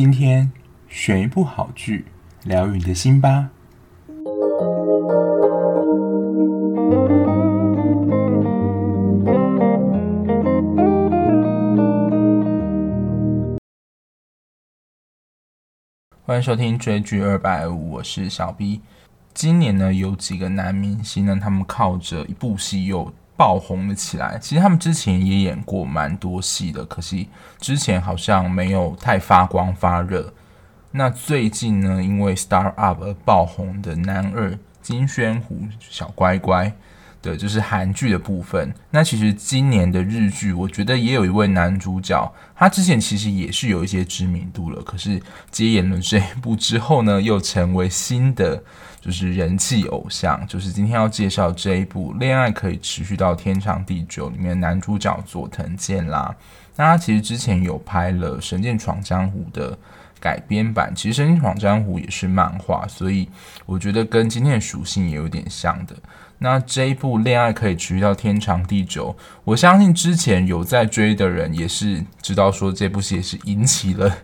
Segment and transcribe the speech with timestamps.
[0.00, 0.52] 今天
[0.88, 2.04] 选一部好剧，
[2.44, 3.50] 疗愈你的心吧。
[16.22, 18.80] 欢迎收听追剧二百五，我是小 B。
[19.34, 24.36] 今年呢，有几个男明星呢，他们靠着一部戏又爆红了起来。
[24.38, 27.28] 其实他们之前也演过蛮多戏的，可惜
[27.58, 30.34] 之前好像没有太发光发热。
[30.90, 36.72] 那最近呢，因为 Star Up 爆红的男二金宣虎小乖乖。
[37.20, 38.72] 对，就是韩剧的部分。
[38.90, 44.80] 那其实今年的日剧，我觉得也有一位男主角，他之前其实也是有一些知名度了。
[44.82, 48.62] 可是接演了这一部之后呢，又成为新的
[49.00, 50.46] 就是人气偶像。
[50.46, 56.34] 就是今天要介绍这一部《恋爱可以持续到天长地久》里面男主角佐藤健啦。
[56.76, 59.76] 那他其实之前有拍了《神剑闯江湖》的
[60.20, 63.28] 改编版，其实《神剑闯江湖》也是漫画，所以
[63.66, 65.94] 我觉得跟今天的属性也有点像的。
[66.40, 74.18] 那这一部恋爱可以持续到天长地久，我相信之前有在追的人也是知道说这部戏也是引起了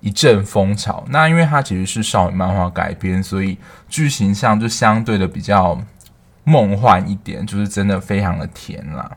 [0.00, 1.02] 一阵风潮。
[1.08, 3.56] 那因为它其实是少女漫画改编，所以
[3.88, 5.80] 剧情上就相对的比较
[6.44, 9.10] 梦幻一点，就是真的非常的甜啦。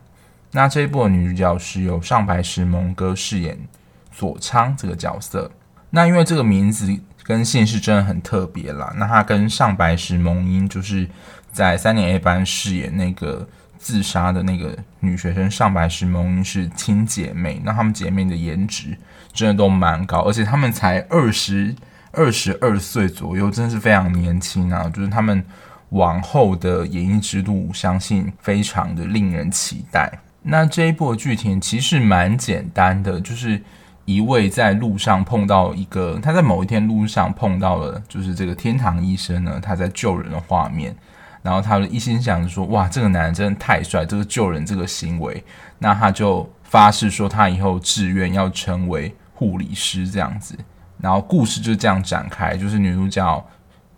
[0.51, 3.59] 那这一部的女主角是由上白石萌歌饰演
[4.09, 5.51] 佐仓这个角色。
[5.89, 11.07] 那因为这个名字跟姓氏真的很特别啦，那她跟上白石萌音就是。
[11.49, 13.47] 在三年 A 班饰演那个
[13.79, 18.95] 自杀的那个女学生上白石萌音是亲姐妹，那她们姐妹的颜值
[19.33, 21.73] 真的都蛮高，而且她们才二十
[22.11, 24.87] 二十二岁左右，真的是非常年轻啊！
[24.93, 25.43] 就是她们
[25.89, 30.19] 往后的演艺之路，相信非常的令人期待。
[30.43, 33.59] 那这一部剧情其实蛮简单的，就是
[34.07, 40.95] 一位在路上碰到一个，他在某一天路上碰到了，就是这个天堂医生呢，他在救人的画面。
[41.43, 45.43] 然后他一心想着说：“哇，这个男人真的太帅，这个救人这个行为。”
[45.79, 50.57] 那他就发誓说，他以后志愿要成为护理师这样子。
[51.01, 53.45] 然后故事就这样展开，就是女主角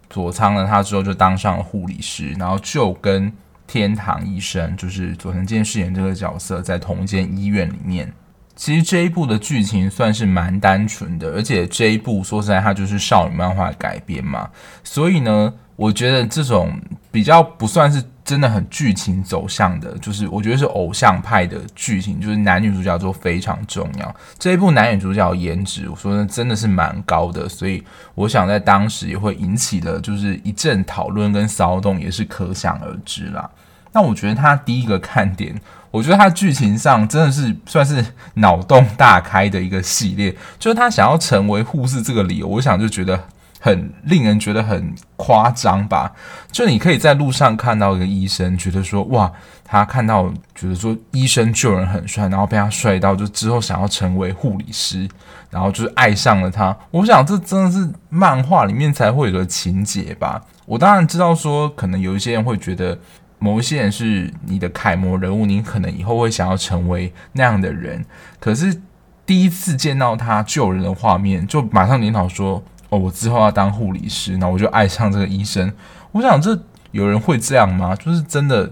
[0.09, 3.31] 佐仓呢，她之后就当上了护理师，然后就跟
[3.67, 8.11] 天堂医生，就是佐藤健饰演这个角色，在同一间医院里面。
[8.59, 14.49] 其实这一部的剧情算是蛮单纯的，而且这一部说实在，它就是少女漫画改编嘛，
[14.83, 15.53] 所以呢。
[15.79, 16.77] 我觉得这种
[17.09, 24.13] 比较不算是真的很剧情走向的，就是我觉得是偶像派的剧情，就是男女主角都非常重要。
[24.37, 27.81] 这一部男女主角颜值，我说真的是蛮高的，所以
[28.13, 33.49] 我想在当时也会引起了就是一阵讨论跟骚动，也是可想而知啦。
[33.91, 35.59] 那我觉得他第一个看点，
[35.91, 38.05] 我觉得他剧情上真的是算是
[38.35, 43.19] 脑洞大开的一个系列，就是他想要成为护士这个理由，我想就觉得。
[43.61, 46.09] 很令人觉得很夸张吧？
[46.49, 49.29] 就你可以在路上看到一个医生，觉得说哇，
[49.65, 55.05] 他看到觉得说医生救人很帅，然后被他帅到，就之后想要成为护理师，
[55.49, 56.73] 然后就是爱上了他。
[56.89, 60.41] 我想这真的是漫画里面才会有的情节吧？
[60.65, 62.97] 我当然知道说，可能有一些人会觉得
[63.39, 68.05] 某一些人是你的楷模人物，你可能以后会想要成为那样的人。
[68.39, 68.79] 可是
[69.25, 72.63] 第一次见到他救人的画面，就马上领导说。
[72.91, 75.71] 哦，我之后要当护理师，那我就爱上这个医生。
[76.11, 77.95] 我想，这有人会这样吗？
[77.95, 78.71] 就是真的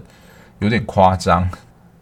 [0.58, 1.48] 有点夸张。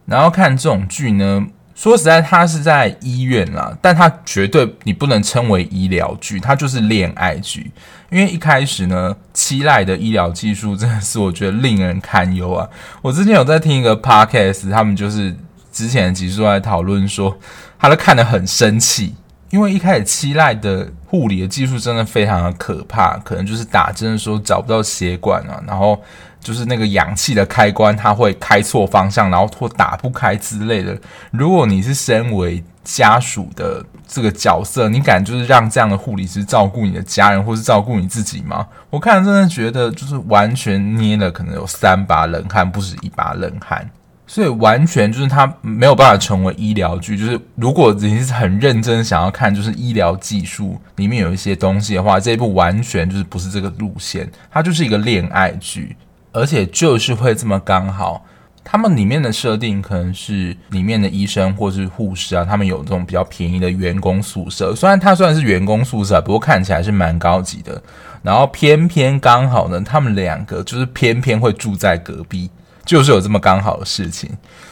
[0.06, 7.70] 然后看这种剧呢，说实在，他是在医院啦，但他绝对你不能称为医疗剧，他就是恋爱剧。
[8.10, 12.66] 因为一开始呢，期待的医疗技术真的是我觉得令人堪忧啊。
[13.03, 15.36] 我之前有在听一个 podcast，他们就是
[15.70, 17.38] 之前的集数在讨论说，
[17.78, 19.15] 他都看得很生气。
[19.56, 25.99] 因为一开始七濑的护理的技术真的非常的可怕，可能就是打针的时候找不到血管啊，然后
[26.39, 30.95] 就是那个氧气的开关它会开错方向，然后或打不开之类的。
[31.31, 38.66] 如果你是身为家属的这个角色，你敢就是让这样的护理师照顾你的家人，或是照顾你自己吗？
[38.91, 43.89] 我看真的觉得就是完全捏了，可能有三把冷汗，不止一把冷汗。
[44.27, 47.17] 所以完全就是他没有办法成为医疗剧。
[47.17, 54.28] 就是如果你是很认真想要看，就是医疗技术里面有一些东西的话，这一部完全就是不是这个路线。
[54.51, 55.97] 它就是一个恋爱剧，
[56.33, 58.25] 而且就是会这么刚好。
[58.69, 64.75] 他们里面的设定可能是里面的医生或是护士啊，他们有这种比较便宜的员工宿舍。
[64.75, 67.81] 虽然它虽然是员工宿舍，不过看起来是蛮高级的。
[68.25, 72.51] 然后偏偏刚好呢，他们两个就是偏偏会住在隔壁。
[72.86, 74.30] 就是有这么刚好的事情，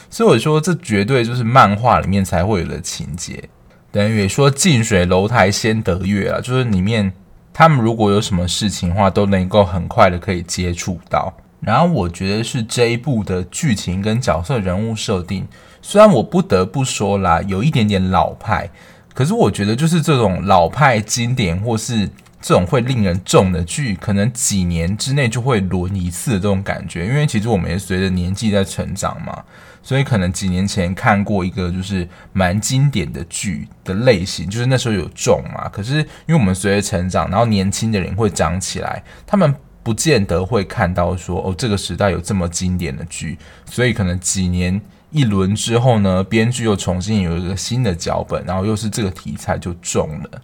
[0.09, 3.51] 所以我说这绝对就是漫画里面才会有的情节。
[3.91, 7.13] 等于说近水楼台先得月啊，就是里面
[7.53, 11.33] 他们如果有什么事情的话，都能够很快的可以接触到。
[11.61, 15.47] 然后我觉得是这一部的剧情跟角色人物设定，
[15.81, 18.69] 虽然我不得不说啦，有一点点老派，
[19.15, 22.11] 可是我觉得就是这种老派经典或是
[22.45, 29.43] 这种会令人重的剧，可能几年之内就会轮一次的这种感觉，因为其实我们也随着年纪在成长嘛。
[29.83, 35.71] 所以可能几年前看过一个就是蛮经典的剧的类型，就是那时候有重嘛。
[35.71, 43.39] 可是因为我们随着成长，然后年轻的人会长起来，他们不见得会看到说哦，这个时代有这么经典的剧。
[43.65, 44.79] 所以可能几年
[45.11, 50.43] 一轮之后呢，编剧又重新有一个新的脚本，然后又是这个题材就重了。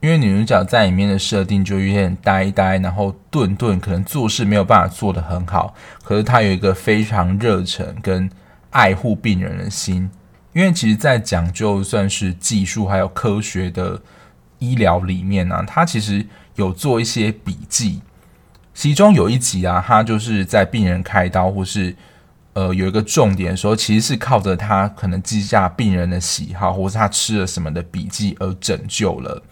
[0.00, 5.74] 因为女主角在里面的设定就有点呆呆，然后顿顿，可能做事没有办法做得很好。
[6.02, 8.30] 可是她有一个非常热忱跟。
[8.70, 10.10] 爱护病人的心，
[10.52, 13.98] 因为其实，在讲就算是技术还有科学的
[14.58, 16.26] 医疗里面呢、啊，他其实
[16.56, 18.02] 有做一些笔记。
[18.74, 21.96] 其中有一集啊，他就是在病人开刀或是
[22.52, 29.42] 呃有一个重点的时候，其实是靠着他可能记下病人的喜好，或是他吃了什么的笔记而拯救了，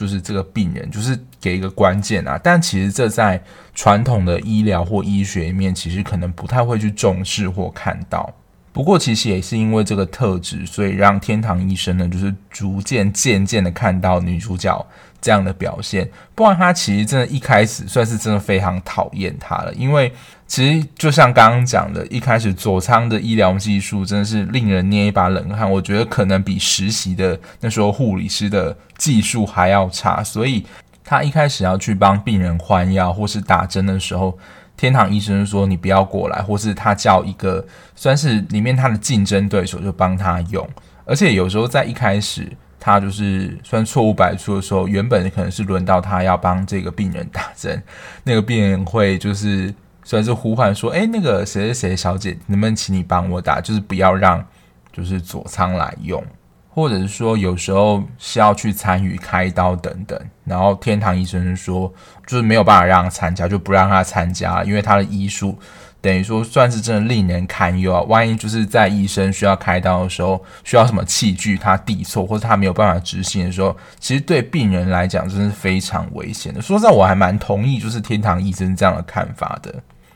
[0.00, 2.40] 就是这个病人，就是给一个关键啊。
[2.42, 3.38] 但其实这在
[3.74, 8.32] 传统的医疗或医学里面，其实可能不太会去重视或看到。
[8.72, 14.86] 不过，其实也是因为这个特质，所以让天堂医生呢，就是逐渐、渐渐的看到女主角
[15.20, 16.08] 这样的表现。
[16.34, 20.12] 不然，他其实真的一开始算是真的非常讨厌他了，因为
[20.46, 25.70] 其实就像刚刚讲的，一开始佐仓的医疗技术真的是令人捏一把冷汗。
[25.70, 30.64] 我觉得可能比实习的那时候护理师的技术还要差，所以
[31.04, 34.38] 他一开始要去帮病人换药或是打针的时候。
[34.76, 37.62] 天堂医生说：“你不要过来，或是他叫一个
[37.94, 40.66] 算是里面他的竞争对手就帮他用。
[41.04, 42.50] 而且有时候在一开始
[42.80, 47.80] 他就是算错误百出的时候，原本可能是轮到他要帮这个病人打针，
[48.24, 49.72] 那个病人会就是
[50.02, 53.60] 算是呼唤说：‘哎，那个谁谁谁小姐，能不能请你帮我打？
[53.60, 54.44] 就是不要让
[54.90, 56.24] 就是佐仓来用。’”
[56.72, 61.92] 或者是说，有时候是要去参与开刀等等，然后天堂医生说，
[62.24, 65.58] 就是没有办法让他参加，就不让他参加，因为他的医术
[66.00, 68.00] 等于说算是真的令人堪忧啊。
[68.02, 76.60] 万一就是在医生需要开刀的时候，需要什么器具他递错，或者他没有办法执行的时候，其实对病人来讲真是非常危险的。
[76.60, 79.74] 说实在，我还蛮同意就是天堂医生这样的看法的。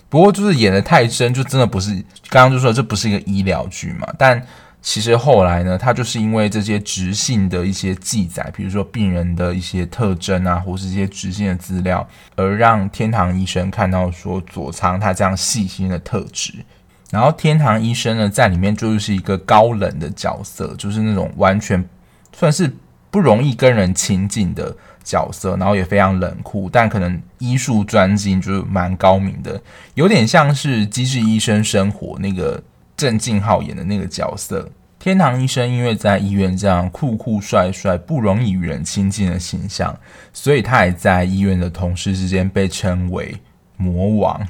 [0.08, 1.92] 不过就是演的太真，就真的不是
[2.28, 4.42] 刚刚就说这不是一个医疗剧嘛，但。
[4.86, 16.52] 其实后来呢，他就是因为这些直性的一些记载，比如说病人的一些特征啊，或是一些直性的资料，而让天堂医生看到说佐仓他这样细心的特质。
[17.10, 21.82] 然后天堂医生呢，在里面就是一个高冷的角色，就是那种完全
[22.36, 22.70] 算是
[23.10, 29.58] 不容易跟人亲近的角色，然后也非常冷酷，但可能医术专精，就是蛮高明的，
[29.94, 32.62] 有点像是《机智医生生活》那个。
[32.96, 34.68] 郑敬浩演的那个角色，
[34.98, 39.94] 天堂医生，因为在医院这样酷酷帅帅、不容易与人亲近的形象，
[40.32, 43.36] 所以他也在医院的同事之间被称为
[43.76, 44.46] 魔王。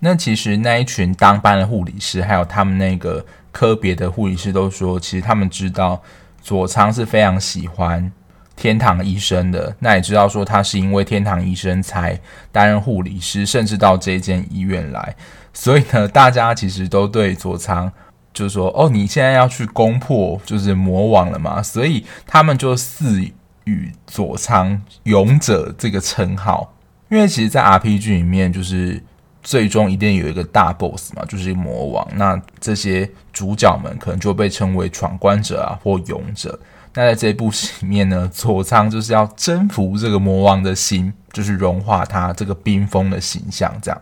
[0.00, 6.02] 那其实那一群当班的护理师，还有他们那个科别的护理师都说，其实他们知道
[6.42, 8.12] 佐仓是非常喜欢
[8.56, 9.76] 天堂医生的。
[9.78, 12.18] 那也知道说他是因为天堂医生才
[12.50, 15.14] 担任护理师，甚至到这间医院来。
[15.52, 17.92] 所以呢，大家其实都对佐仓
[18.34, 23.22] 就是说，哦，你现在要去攻破就是魔王了嘛，所以他们就赐
[23.64, 26.74] 予佐仓勇者这个称号。
[27.08, 29.02] 因为其实，在 RPG 里面，就是
[29.42, 32.06] 最终一定有一个大 boss 嘛，就是魔王。
[32.14, 36.58] 那这些主角们可能就被称为闯关者啊，或勇者。
[36.96, 44.00] 那在这部戏里面呢， 佐仓就是要征服这个魔王的心，就是融化他这个冰封的形象，这样。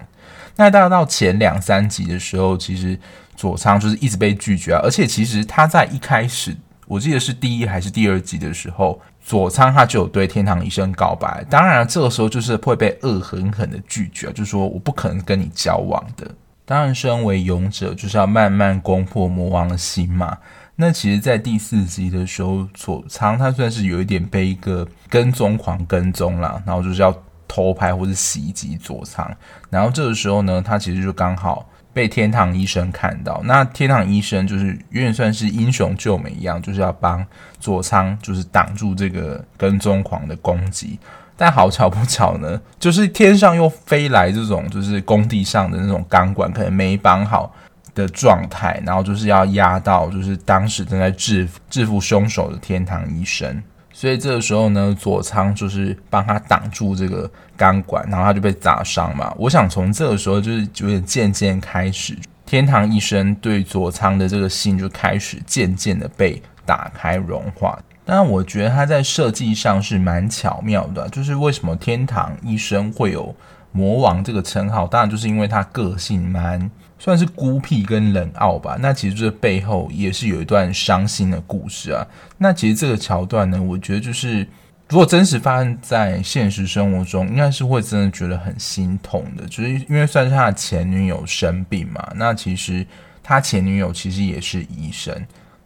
[0.56, 2.96] 那大概到前两三集的时候，其实
[3.34, 11.44] 佐仓就是一直被拒绝啊，而且其实他在一开始，我记得是第一还是第二集的时候，佐仓他就有对天堂医生告白。
[11.50, 16.30] 当然，这个时候就是会被恶狠狠的拒绝，就是说我不可能跟你交往的。
[16.64, 20.38] 当然，身为勇者，就是要慢慢攻破魔王的心嘛。
[20.76, 27.14] 那其实，在第四集的时候，佐仓他算是有一点被一个跟踪狂跟踪了，然后就是要。
[27.46, 29.30] 偷拍或是袭击佐仓，
[29.70, 33.40] 然后这个时候呢，他其实就刚好被天堂医生看到。
[33.44, 37.24] 那天堂医生就是有点算是英雄救美一样，就是要帮
[37.60, 40.98] 佐仓就是挡住这个跟踪狂的攻击。
[41.36, 47.54] 但好巧不巧呢，就是天上又飞来这种就是工地上的那种钢管，可能没绑好，
[47.94, 53.62] 的状态，然后就是要压到就是当时正在制服制服凶手的天堂医生。
[53.92, 59.32] 所以这个时候呢，佐仓就是帮他挡住这个钢管，然后他就被砸伤嘛。
[59.38, 67.78] 我想从这个时候就是有点渐渐开始，天堂医生对佐仓的这个心就开始渐渐的被打开融化。
[68.04, 73.34] 但，我觉得他在设计上是蛮巧妙的，就是为什么天堂医生会有
[73.74, 74.86] 魔王这个称号？
[74.86, 78.78] 当然就是因为他个性蛮算是孤僻跟冷傲吧。
[78.80, 82.06] 那其实这背后也是有一段伤心的故事啊。
[82.38, 84.46] 那其实这个桥段呢，我觉得就是
[84.88, 89.44] 如果真实发生在现实生活中，应该是会真的觉得很心痛的。
[89.48, 92.86] 就是因为算是他的前女友生病嘛，那其实
[93.22, 95.12] 他前女友其实也是医生，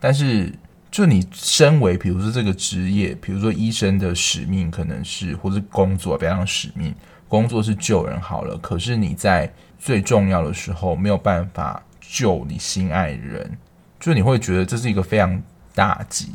[0.01, 0.53] 但是。
[0.91, 6.95] 就你身为，比如说这个职业，比如说医生的使命可能是，或是工作，比方使命，
[7.29, 8.57] 工作是救人好了。
[8.59, 13.59] 可是你在最重要的时候没有办法救你心爱的人，
[14.01, 15.41] 就你会觉得这是一个非常
[15.75, 16.31] 大击。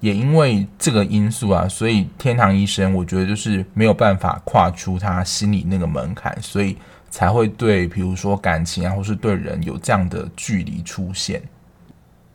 [0.00, 6.76] 也因为这个因素啊，所以天堂医生我觉得就是没有办法跨出他心里那个门槛，所以
[7.10, 11.42] 才会对，比如说感情啊，或是对人有这样的距离出现。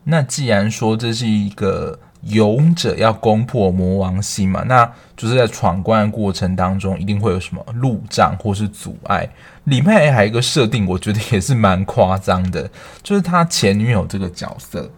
[0.03, 9.27] 那既然说这是一个勇者要攻破魔王心嘛，那就是在闯关的过程当中，一定会有什么路障或是阻碍。
[9.65, 12.69] 里面还有一个设定，我觉得也是蛮夸张的，
[13.01, 14.89] 就是他前女友这个角色，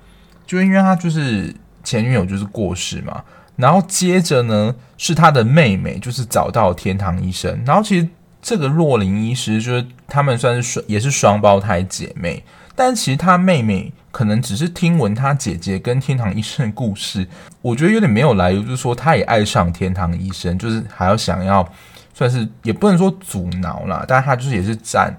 [0.45, 3.23] 就因为他就是前女友就是过世嘛，
[3.55, 8.07] 然后接着呢是他的妹妹，就是找到天堂医生，然后其实
[8.41, 12.43] 这个若林医师就是他们算是双也是双胞胎姐妹，
[12.75, 13.91] 但其实他妹妹。
[14.15, 17.27] 可能只是听闻他姐姐跟天堂医生的故事，
[17.61, 21.69] 我觉得有点没有来由，就是说他也爱上天堂医生，就是还要想要
[22.13, 25.13] 算是也不能说阻挠啦，但他就是也是展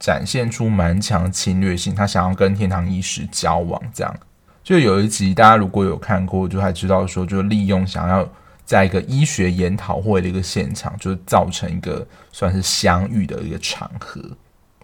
[0.00, 4.12] 展现出蛮强侵略性，他想要跟天堂医师交往，这样
[4.64, 8.28] 就有一集大家如果有看过，就还知道说，就利用想要
[8.64, 14.20] 在一个医学研讨会的一个现场，就造成一个算是相遇的一个场合，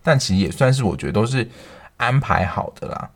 [0.00, 1.50] 但其实也算是我觉得都是
[1.96, 3.10] 安排好的啦。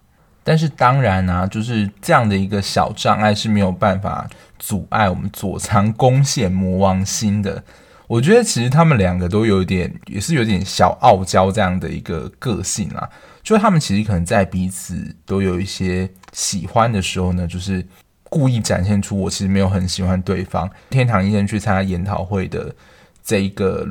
[0.44, 7.62] 但是当然啊，就是这样的一个小障碍是没有办法阻碍我们佐仓攻陷魔王星的。
[8.08, 13.08] 我觉得其实他们两个都有点，也是有点小傲娇这样的一个个性啦。
[13.42, 17.84] 就他们其实可能在彼此都有一些喜欢的时候呢，就是
[18.24, 20.68] 故意展现出我其实没有很喜欢对方。
[20.90, 22.74] 天堂医生去参加研讨会的
[23.22, 23.86] 这一个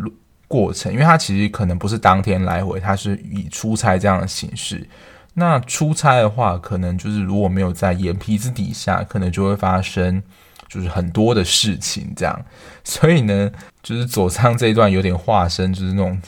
[0.48, 4.88] 过程，因为他其实可能不是当天来回，他是以出差这样的形式。
[5.34, 10.22] 那出差的话，可能就是如果没有在眼皮子底下，可能就会发生
[10.68, 12.46] 就是很多的事情这样。
[12.84, 13.50] 所以呢，
[13.82, 16.22] 就是佐仓这一段有点化身，就是那种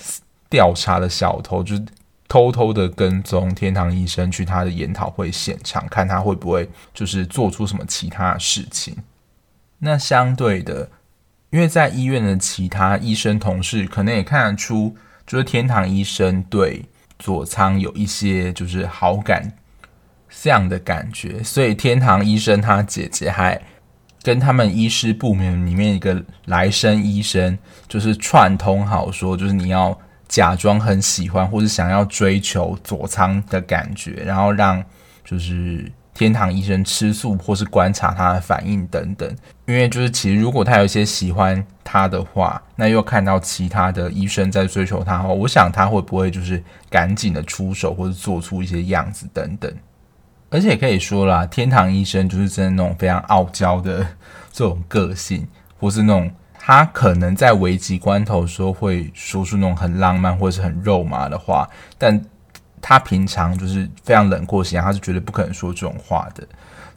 [0.49, 1.83] 调查的小偷，就是
[2.29, 8.95] 偷偷的跟踪天堂医生去他的研讨会现场，看他会不会就是做出什么其他事情。
[9.79, 10.89] 那相对的，
[11.49, 14.95] 因为在医院的其他医生同事可能也看得出，
[15.27, 16.85] 就是天堂医生对。
[17.23, 19.53] 佐仓有一些就是好感
[20.41, 23.61] 这样的感觉，所以天堂医生他姐姐还
[24.21, 34.83] 跟他们医师部门里面一个来生医生，就是串通好说，就是你要假装很喜欢或者想要追求佐仓的感觉，然后让
[35.23, 35.89] 就是。
[36.13, 39.27] 天堂医生吃素，或是观察他的反应等等，
[39.65, 49.73] 因为就是其实如果他有一些喜欢他的话，那又看到其他的医生在追求他的话，我想他会不会就是赶紧的出手，或者做出一些样子等等。
[50.51, 54.05] 而且可以说啦，天堂医生就是真的那种非常傲娇的
[54.51, 55.47] 这种个性，
[55.79, 56.29] 或是那种
[56.59, 61.67] 他可能在危急关头时候会说出那种很浪漫或是很肉麻的话，
[61.97, 62.23] 但。
[62.85, 66.45] 他平常就是非常冷酷型，他是绝对不可能说这种话的。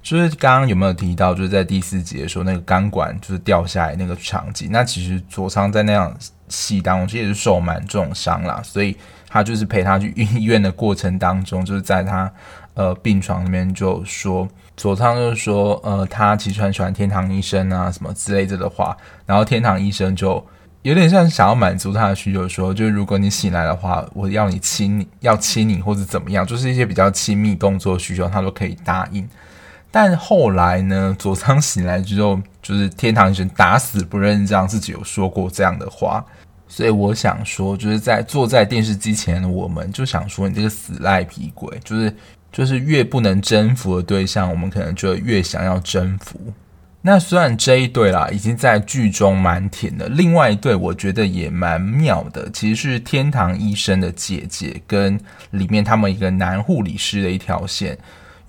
[0.02, 4.68] 就是刚刚有没有提到，就是在第四集的时候，那个钢管就是掉下来那个场景。
[4.72, 6.12] 那其实佐仓在那样
[6.48, 8.96] 戏当中，其实也是受蛮重伤啦，所以
[9.28, 12.28] 他就是陪他去医院的过程当中，就是在他
[12.74, 20.44] 呃病床那边就说，佐仓就是说，呃，他其实很喜欢天堂医生啊什么之类的的话，然后天堂医生就。
[20.86, 29.28] 有点像想要满足他的需求，说就是如果你醒来的话，我要你亲你，要亲你或者怎么样，就是一些比较亲密动作需求，他都可以答应。
[29.90, 36.24] 但后来呢，佐仓醒来之后，就是天堂医生打死不认，账自己有说过这样的话。
[36.68, 42.14] 所以我想说，就是在坐在电视机前的我们，就想说你这个死赖皮鬼，就是
[42.52, 46.38] 就是越不能征服的对象，我们可能就越想要征服。
[47.06, 55.16] 那虽然这一对啦已经在剧中蛮甜的，另外一对我觉得也蛮妙的，其实是天堂医生的姐姐跟
[55.52, 57.96] 里面他们一个男护理师的一条线。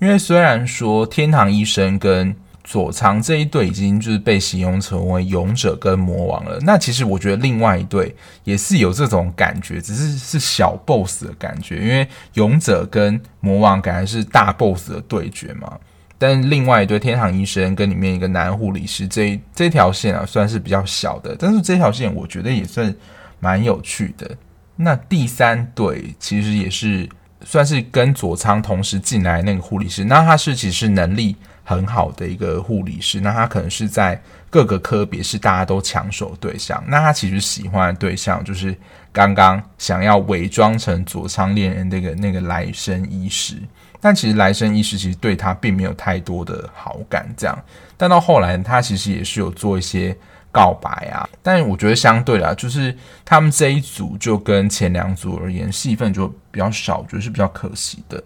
[0.00, 2.34] 因为虽然说天堂医生跟
[2.64, 8.12] 佐仓这一对已经就是被形容成为勇者跟魔王了，那其实我觉得另外一对
[8.42, 15.78] 也是有这种感觉，只是是小 boss 的感觉，因为勇者跟魔王感觉是大 boss 的对决嘛。
[16.18, 22.92] 但另外一对天堂医生跟里面一个男护理师这这条线啊，算是比较小的，但是这条线我觉得也算
[23.38, 24.28] 蛮有趣的。
[24.74, 27.08] 那第三对其实也是
[27.44, 34.20] 算是跟佐仓同时进来那个护理师，那他是其实能力很好的一个护理师，那他可能是在
[34.50, 38.76] 各个科别是大家都抢手对象，那他其实喜欢的对象就是
[39.12, 43.56] 刚刚想要伪装成佐仓恋人那个那个来生医师。
[44.00, 47.58] 但其实来生医师其实对他并没有太多的好感，这样。
[47.96, 50.16] 但到后来，他其实也是有做一些
[50.52, 51.28] 告白啊。
[51.42, 58.22] 但我觉得相对啊，就是他们这一组就跟前两组而言，戏份就比较少，我觉得是比较可惜的。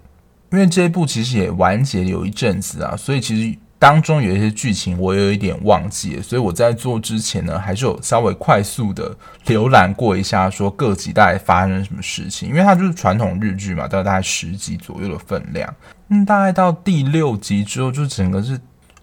[0.50, 3.58] 因为这一部其实也完结有一阵子啊，所以其实。
[3.82, 9.12] 当中有一些剧情我有一点忘记了，所以我在做之前呢，还是有稍微快速的
[9.44, 12.48] 浏览过一下，说各集大概发生什么事情。
[12.48, 15.74] 因为它就是传统日剧嘛，大概大概十集左右的分量。
[16.10, 18.56] 嗯，大概到第六集之后，就整个是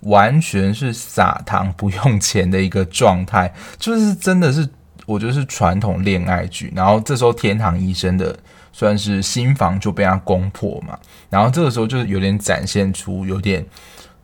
[0.03, 4.65] 完全是撒糖不用钱的一个状态，就是真的是
[5.05, 6.71] 我觉得是传统恋爱剧。
[6.73, 8.33] 然后这时候天堂医生的
[8.71, 10.97] 算是心防就被他攻破嘛，
[11.29, 13.65] 然后这个时候就是有点展现出有点。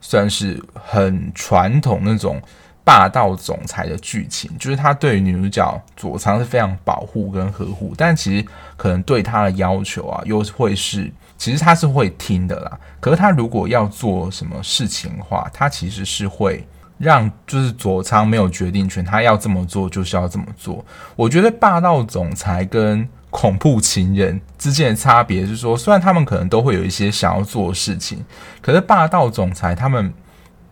[0.07, 2.39] 算是很传统那种
[2.83, 8.45] 霸道总裁的剧情，就是他对女主角佐仓是非常保护跟呵护，但其实
[8.77, 12.79] 可能对他的要求啊，又会是其实他是会听的啦。
[13.00, 16.63] 可是他如果要做什么事情的话，他其实是会
[17.00, 20.85] 让就是佐仓没有决定权，他要这么做就是要这么做。
[21.15, 28.23] 我觉得霸道总裁跟恐怖情人之间的差别是说，虽然他们可能都会有一些想要做的事情，
[28.61, 30.13] 可是霸道总裁他们，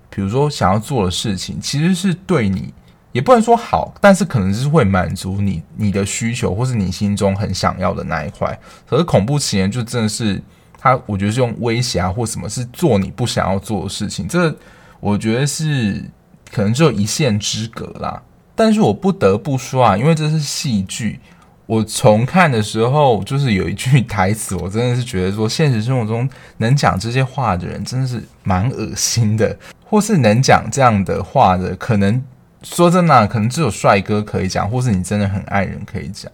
[0.09, 2.73] 比如说想要做的事情，其实是对你
[3.11, 8.57] 也不能说好，但是可能是会满足你你的需求，或是你心中很想要的那一块。
[8.87, 10.41] 可是恐怖情人就真的是
[10.79, 14.25] 他，我觉得是用威胁啊或什么，是做你不想要做的事情。
[14.25, 14.55] 这
[15.01, 16.01] 我觉得是
[16.49, 18.23] 可能只有一线之隔啦。
[18.55, 21.19] 但是我不得不说啊，因为这是戏剧。
[21.65, 32.21] 我重看的时候，就是有一句台词，我真的是觉得说，现实生活中能讲这些话的人真的是蛮恶心的，或是能讲这样的话的，可能
[32.61, 36.29] 说真的，可能只有帅哥可以讲，或是你真的很爱人可以讲。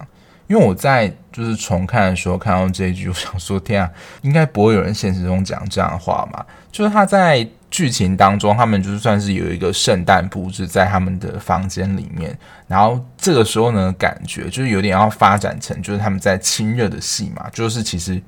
[0.50, 6.44] 因为我在就是重看的时候看到这一句，我想说，天啊， 应该不会有人现实中讲这样的话嘛？
[6.70, 7.48] 就是他在。
[7.70, 12.36] 剧情当中，他们就算是有一个圣诞布置在他们的房间里面，
[12.66, 18.20] 然后这个时候呢，感觉就是有点要发展成就是他们在亲热的戏嘛，就是其实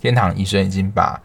[0.00, 1.20] 天堂医生已经把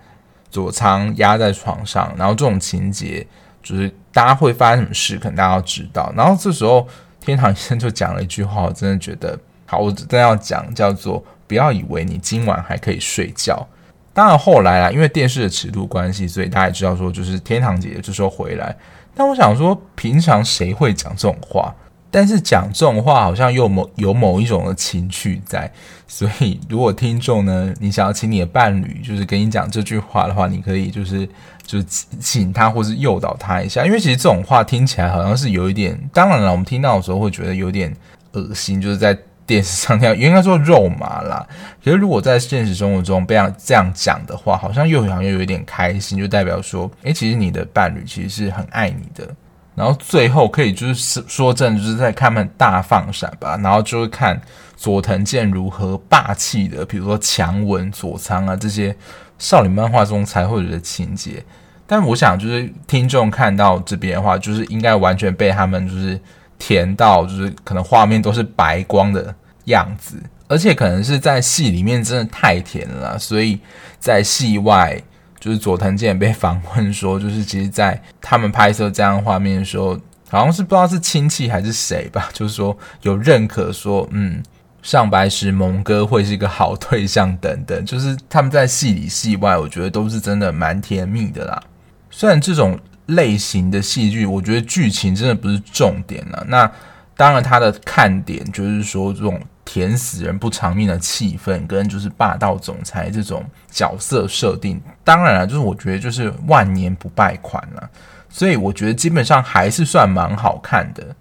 [0.49, 3.23] 佐仓压在床上，然后这种情节
[3.61, 6.11] 就是大家会发生什么事，可能大家要知道。
[6.17, 6.87] 然后这时候
[7.19, 13.63] 天堂医生就讲了一句话，我真的觉得好，我真要讲，叫做不要以为你今晚还可以睡觉。
[14.11, 18.75] 当然后来啊，因为电视的尺度关系，所以大家也知道说，就是天堂姐姐这时候回来。
[19.13, 21.71] 但我想说，平常谁会讲这种话？
[22.09, 25.71] 但是讲这种话，好像又某有某一种的情趣在。
[26.07, 31.29] 所以，如果听众呢，你想要请你的伴侣就是跟你讲这句话的话，你可以就是
[31.63, 33.85] 就是请他，或是诱导他一下。
[33.85, 37.95] 因为其实这种话听起来好像是有一点，当然了，我们听到的时候会觉得有点
[38.31, 39.15] 恶心，就是在。
[39.49, 41.43] 电视上这样应该说肉麻啦，
[41.83, 49.27] 其实如果在现实生活中被这样讲的话，好像又好像又有一点开心，就代表说，诶，其实你的伴侣其实是很爱你的。
[49.73, 54.39] 然后最后可以就是说真的，就是在看他们大放闪吧，然后就是看
[54.75, 58.95] 佐藤健如何霸气的，比如说强吻佐仓啊这些
[59.39, 61.43] 少女漫画中才会有的情节。
[61.87, 66.21] 但我想就是听众看到这边的话，就是应该完全被他们就是。
[66.59, 73.57] 甜到就是可能画面都是白光的样子，而且可能是在戏里面真的太甜了，所以
[73.97, 75.01] 在戏外
[75.39, 79.97] 就是佐藤健被访问说，就是其实，在他们拍摄这样画面的时候，
[80.29, 84.43] 好像是不知道是亲戚还是谁吧，就是说有认可说，嗯，
[84.83, 91.63] 上白石萌歌会是一个好对象等等，就是他们在戏里戏外，我觉得都是真的蛮甜蜜的啦。
[92.11, 92.77] 虽然这种。
[93.09, 96.43] 类型的戏剧，我觉得剧情真的不是重点了。
[96.47, 96.69] 那
[97.15, 104.81] 当然，它的看点就是说这种甜死人不偿命的气氛，跟就是霸道总裁这种角色设定。
[105.03, 107.89] 当然了，就是我觉得就是万年不败款了。
[108.29, 111.15] 所以我觉得基本上还是算蛮好看的。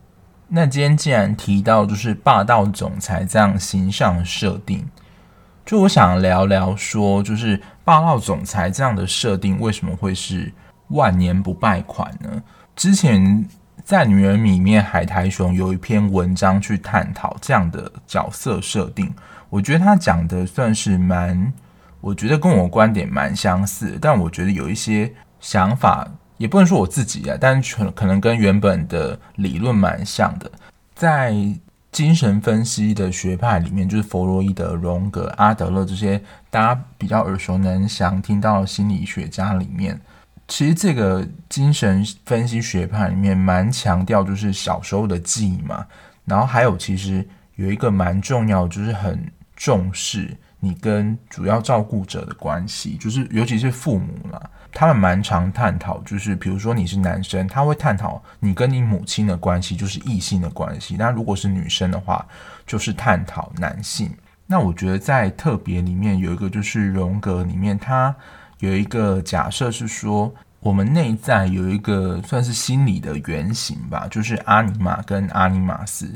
[0.46, 4.86] 那今天既然提到就是霸道总裁这样形象设定，
[5.66, 10.52] 就我想聊聊说，就是霸道总裁这样的设定为什么会是
[10.88, 12.42] 万年不败款呢？
[12.76, 13.48] 之前
[13.84, 19.12] 在《女人》里面，海苔熊有一篇文章去探讨这样的角色设定，
[19.50, 21.52] 我觉得他讲的算是蛮，
[22.00, 26.06] 我觉得跟我观点蛮相似，但我觉得有一些想法。
[26.38, 30.48] 也不能说我自己啊，但可可能跟原本的理论蛮像的。
[30.94, 31.34] 在
[31.90, 40.00] 精神分析的学派里面，就是弗洛伊德、荣格、阿德勒这些大家比较耳熟能详听到的心理学家里面，
[40.48, 45.86] 其实这个精神分析学派里面蛮强调就是小时候的记忆嘛。
[46.24, 54.50] 然后还有其实有一个蛮重要，就是很重视你跟主要照顾者的关系，就是尤其是父母啦。
[54.70, 62.26] 他们蛮常探讨，就是比如说你是男生，他会探讨你跟你母亲的关系，就是异性的关系；那如果是女生的话，
[62.66, 64.10] 就是探讨男性。
[64.46, 68.14] 那我觉得在特别里面有一个，就是荣格里面，他
[68.60, 76.12] 有一个假设是说，我们内在有一个算是心理的原型吧，就是阿尼玛跟阿尼玛斯。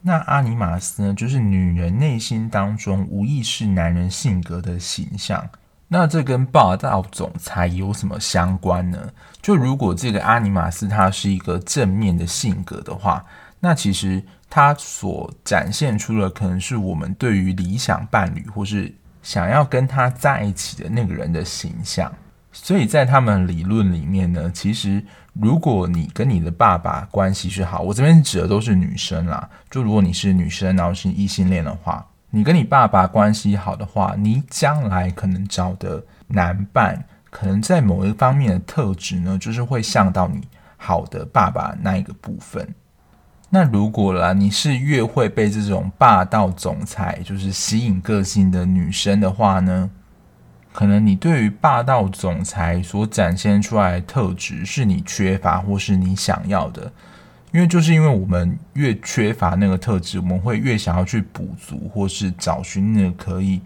[0.00, 5.46] 那阿尼玛斯呢，就是女人内心当中无意识男人性格的形象。
[5.88, 8.98] 那这跟霸道总裁有什么相关呢？
[9.42, 13.24] 就如果这个阿尼玛斯他是一个正面的性格的话，
[13.58, 22.12] 那其实他所展现出的可能是我们对于理想伴侣或是想要跟他在一起的那个人的形象。
[22.50, 25.04] 所以在他们理论里面呢，其实
[25.34, 29.48] 如果你跟你的爸爸关系是好，我这边指的都是女生啦。
[29.70, 32.04] 就如果你是女生，然后是异性恋的话。
[32.30, 42.68] 你跟你爸爸关系好的话，你将来可能找的男伴，可能在某一方面的特质呢，就是会像到你好的爸爸那一个部分。
[43.50, 49.90] 那如果啦，你是越会被这种霸道总裁就是吸引个性的女生的话呢，
[50.72, 56.92] 可能你对于霸道总裁所展现出来的特质是你缺乏或是你想要的。
[57.50, 63.62] 因为就是因为我们越缺乏那个特质，我们会越想要去补足，或是找寻那个可以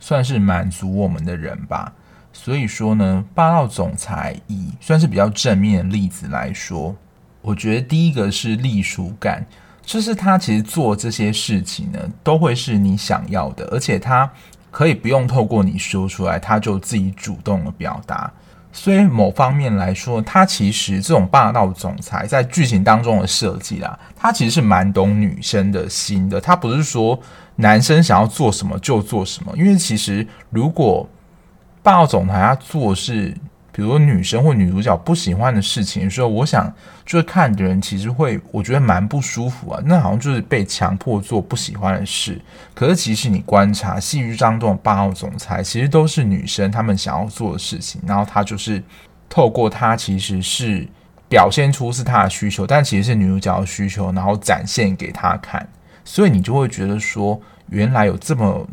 [0.00, 1.92] 算是满足我们的人吧。
[2.32, 6.96] 所以说呢，霸道总裁以算是比较正面的例子来说，
[7.42, 9.44] 我觉得第一个是隶属感，
[9.82, 14.30] 就是他其实做这些事情呢，都会是你想要的，而且他
[14.70, 18.30] 可以不用透过你说出来，他就自己主动的表达。
[18.72, 26.38] 所以某方面来说，他其实这种霸道总裁在剧情当中的设计啦，他其实是蛮懂女生的心的。
[26.40, 27.18] 他不是说
[27.56, 31.08] 男生想要做什么就做什么，因为其实如果
[31.82, 33.34] 霸道总裁他做事。
[33.72, 36.72] 比如女生或女主角不喜欢的事情的时候，我想
[37.06, 39.80] 就是看的人其实会，我觉得蛮不舒服啊。
[39.84, 42.40] 那好像就是被强迫做不喜欢的事。
[42.74, 48.82] 可是其实你观察戏剧当中的霸道总裁，其实都是女生她们想要做的事情，然后他就是
[49.28, 50.86] 透过他其实是
[51.28, 55.66] 表现出是他的需求，但其实是女主角的需求，然后展现给他看。
[56.04, 58.68] 所以你就会觉得说，原来有这么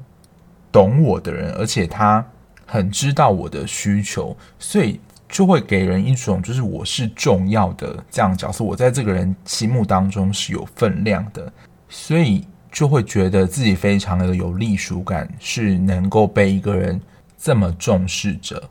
[0.71, 2.25] 懂我的人，而且他。
[2.67, 11.51] 很知道我的需求，所以就会给人一种就是我是重要的这样角色，我在这个人心目当中是有分量的，
[11.89, 17.01] 所以就会觉得自己非常的有隶属感，是能够被一个人
[17.38, 18.62] 这么重视着。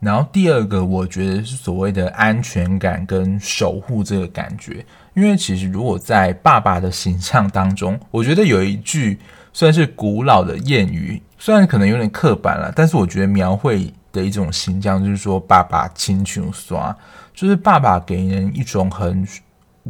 [0.00, 9.18] 然后第二个，我觉得是所谓的安全感跟守护这个感觉，因为其实如果在爸爸的形象当中，我觉得有一句
[9.54, 11.22] 虽然是古老的谚语。
[11.36, 16.96] 虽然可能有点刻板了，但是我觉得描绘的一种形象就是说，爸爸亲像山，
[17.34, 19.28] 就是爸爸给人一种很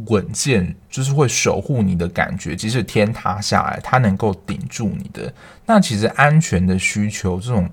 [0.07, 5.33] 稳健，就是会守护你的感觉，即使天塌下来，他能够顶住你的。
[5.65, 7.69] 那其实安全的需求，这种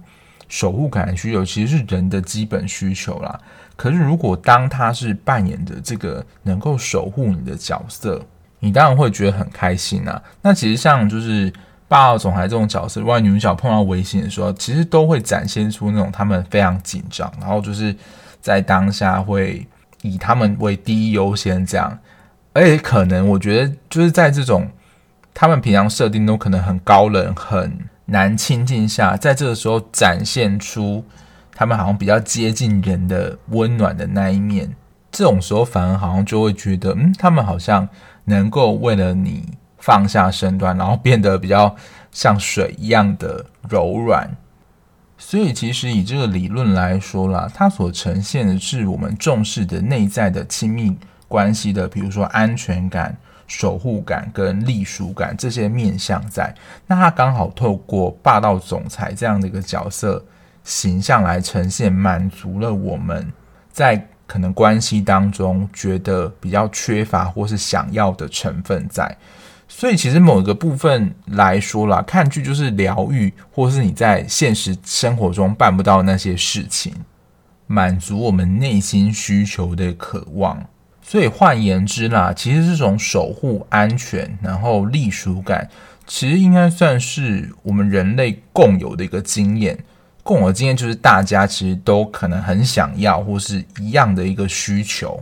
[0.48, 3.37] 守护感的需求，其实是人的基本需求啦。
[3.74, 8.24] 可是如果当他是扮演的这个能够守护你的角色，
[8.61, 10.22] 你当然会觉得很开心啊。
[10.40, 11.52] 那其实像就是。
[11.92, 17.94] 霸道总裁这种角色，万一女主角碰到危险的时候，其实都会展现出那种他们非常紧张，然后就是
[18.40, 19.66] 在当下会
[20.00, 21.98] 以他们为第一优先这样。
[22.55, 24.66] 而且可能我觉得就是在这种
[25.35, 31.05] 他们平常设定都可能很高冷、很难亲近下，在这个时候展现出
[31.55, 34.74] 他们好像比较接近人的温暖的那一面，
[35.11, 37.87] 这种时候反而好像就会觉得，嗯，他们好像
[38.24, 39.46] 能够为了你。
[39.83, 41.77] 放下身段，然后变得比较
[42.12, 44.31] 像水一样的柔软。
[45.18, 53.16] 所以其实以这个理论来说啦，它所呈现的是我们重视的内在的亲密关系的，比如说安全感、
[53.47, 56.55] 守护感跟隶属感这些面向在。
[56.87, 60.25] 那它刚好透过霸道总裁这样的一个角色
[60.62, 63.33] 形象来呈现，满足了我们
[63.73, 69.16] 在可能关系当中觉得比较缺乏或是想要的成分在。
[69.74, 76.94] 所以其实某一个部分来说啦，看剧就是疗愈，或是你在现实生活中办不到那些事情，
[77.66, 80.62] 满足我们内心需求的渴望。
[81.00, 85.68] 所以换言之啦，其实这种守护、安全，然后隶属感，
[86.06, 89.76] 其实应该算是我们人类共有的一个经验。
[90.22, 95.20] 共有的经验就是大家其实都可能很想要，或是一样的一个需求。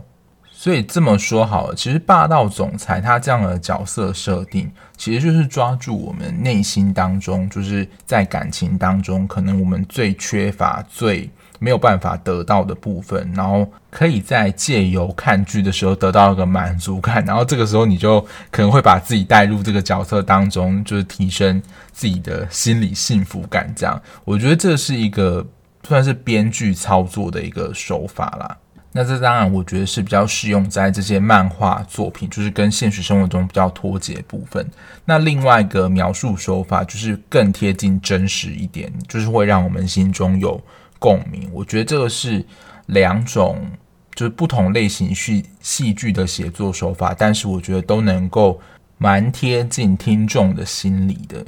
[0.61, 18.21] 所以这么说好了，其实霸道总裁他这样的角色设定，其实就是抓住我们内心当中，就是在感情当中，可能我们最缺乏、最没有办法得到的部分，然后可以在借由看剧的时候得到一个满足感，然后这个时候你就
[18.51, 21.59] 可能会把自己带入这个角色当中，就是提升
[21.91, 23.73] 自己的心理幸福感。
[23.75, 25.43] 这样，我觉得这是一个
[25.87, 28.55] 算是编剧操作的一个手法啦。
[28.93, 34.69] 那这当然，我觉得是比较适用在这些漫画作品，就是跟现实生活中比较脱节部分。
[35.05, 40.61] 那另外一个描述手法就是更贴近真实一点，就是会让我们心中有
[40.99, 41.49] 共鸣。
[41.53, 42.45] 我觉得这个是
[42.87, 43.65] 两种
[44.13, 48.59] 就是不同类型戏戏剧的写作手法，但是我觉得都能够
[48.97, 51.45] 蛮贴近听众的心理的。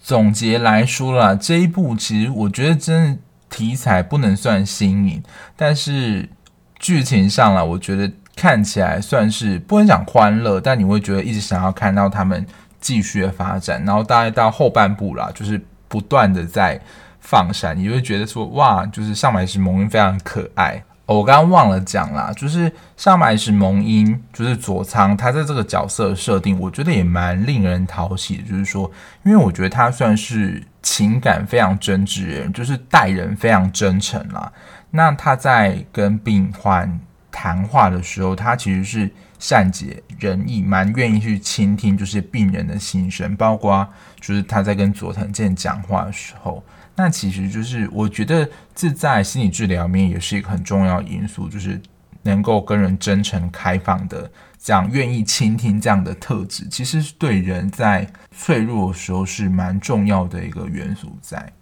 [0.00, 3.18] 总结来说啦，这一部其实我觉得真的
[3.50, 5.22] 题材不能算新颖，
[5.54, 6.30] 但是。
[6.78, 12.46] 剧情上了，我觉得看起来算是不能讲欢乐，但你会觉得一直想要看到他们
[12.80, 16.80] 继续的发展，然后大概到后半部啦，就是不断的在
[17.20, 20.82] 放闪，你就会觉得说哇，就是上白石萌音非常可爱。
[21.06, 28.90] 我刚刚忘了讲啦，就是上白石萌音，就是佐仓，他在这个角色设定，我觉得也蛮令人讨喜的，就是说，
[29.24, 34.52] 因为我觉得他算是情感非常真挚人，就是待人非常真诚啦。
[34.96, 36.98] 那他在跟病患
[37.30, 43.86] 谈话的时候，他其实是善解人意，蛮愿意去倾听，就是病人的心声，包括
[44.18, 51.78] 就是他在跟佐藤健讲话的时候，那其实就是我觉得这在心理治疗面也是一个很重要因素，就是
[52.22, 61.52] 能够跟人真诚开放的这样愿意倾听这样的特质，其实是对人在脆弱的时候是蛮重要的一个元素在。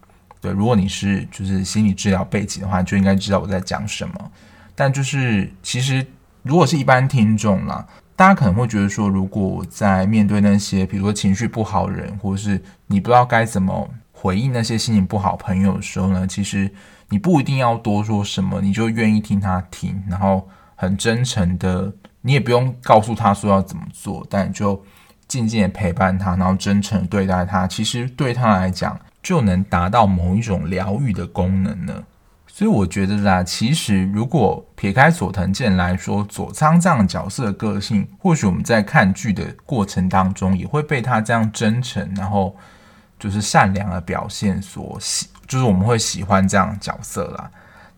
[0.45, 4.31] 对，如果你是就是心理治疗背景的话，就应该知道我在讲什么。
[4.75, 6.07] 但就是其实，
[6.43, 16.71] 如果是一般听众啦，大家可能会觉得说，如果在面对那些比如说情绪不好人，或者是你不知道该怎么回应那些心情不好朋友的时候呢，其实
[17.09, 24.85] 你不一定要多说什么，你就愿意听他听，然后很真诚的，你也不用告诉他说要怎么做，但你就
[25.27, 29.01] 静静的陪伴他，然后真诚对待他，其实对他来讲。
[29.25, 32.05] 就能达到某一种疗愈的功能呢？
[32.47, 42.55] 所以我觉得啦，其实如果撇开佐藤健来说，佐仓这样角色的个性，或许我们在看剧的过程当中，也会被他这样真诚，然后
[43.19, 47.51] 就是善良的表现所喜，就是我们会喜欢这样角色啦。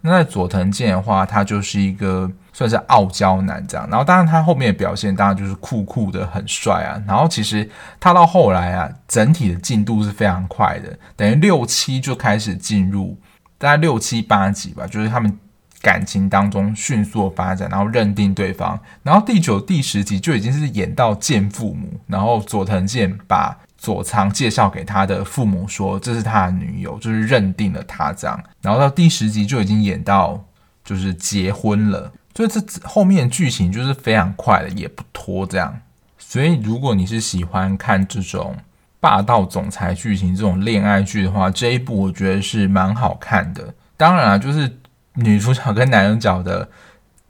[0.07, 7.03] 那在佐藤健的话，他就是一个算是傲娇男这样，然后当然他后面的表现当然就是酷酷的很帅啊。
[7.07, 13.19] 然后其实他到后来啊，整体的进度是非常快的，等于六七就开始进入，
[13.59, 15.37] 大概六七八集吧，就是他们
[15.83, 23.59] 感情当中迅速发展，然后认定对方，然后第九、第十集就已经是演到见父母，然后佐藤健把。
[23.79, 28.43] 佐仓介绍给他的父母说，这是他的女友，就是认定了他这样。
[28.63, 30.43] 然后到第十集就已经演到
[30.85, 35.79] 就是结婚了，所以这后面剧情就是非常快的，也不拖这样。
[36.19, 38.57] 所以如果你是喜欢看这种
[38.99, 43.75] 霸道总裁剧情、这种恋爱剧的话，这一部我觉得是蛮好看的。
[43.97, 44.79] 当然啊，就是
[45.15, 46.69] 女主角跟男主角的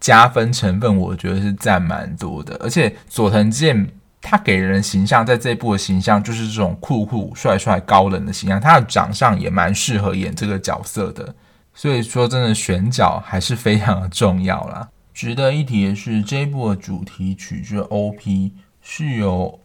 [0.00, 2.56] 加分成分，我觉得是占蛮多的。
[2.60, 3.88] 而且佐藤健。
[4.28, 8.60] 他给人形象，在这一部的形象就是这种酷酷、帅帅、高冷的形象。
[8.60, 11.32] 他的长相也蛮适合演这个角色的，
[11.72, 14.88] 所以说真的选角还是非常的重要啦。
[15.14, 18.50] 值得一提的是，这一部的主题曲就是 OP
[18.82, 19.60] 是由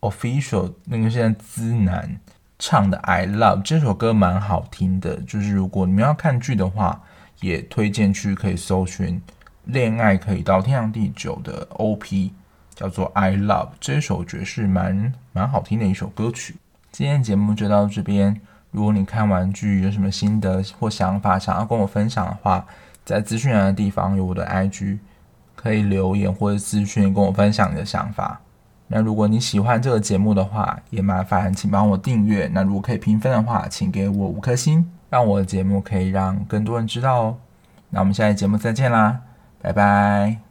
[0.00, 2.18] Official 那个现在资男
[2.58, 7.02] 唱的《I Love》这首歌蛮好听的，就是如果你们要看剧的话，
[7.42, 9.16] 也推荐去可以搜寻
[9.66, 12.32] 《恋爱可以到天长地久》的 OP。
[12.80, 16.56] 叫做《I Love》这首爵士蛮蛮好听的一首歌曲。
[16.90, 18.40] 今天节目就到这边。
[18.70, 22.64] 如果你看完剧有什么心得或想法，想要跟我分享的话，
[23.04, 24.98] 在资讯栏的地方有我的 IG，
[25.54, 28.40] 可以留言或者资讯跟我分享你的想法。
[28.86, 32.48] 那如果你喜欢这个节目的话，也麻烦请帮我订阅。
[32.50, 37.36] 那如果可以评分的话，请给我五颗星，让我的节目可以让更多人知道哦。
[37.90, 39.20] 那我们下期节目再见啦，
[39.60, 40.49] 拜拜。